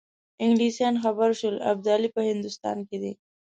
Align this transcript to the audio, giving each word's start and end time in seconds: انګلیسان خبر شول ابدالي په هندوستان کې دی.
انګلیسان 0.43 0.93
خبر 1.03 1.29
شول 1.39 1.55
ابدالي 1.71 2.09
په 2.15 2.21
هندوستان 2.29 2.77
کې 2.87 2.97
دی. 3.01 3.13